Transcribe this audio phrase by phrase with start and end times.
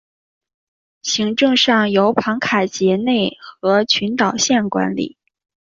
[1.03, 5.15] 行政上由庞卡杰内和群岛县管理。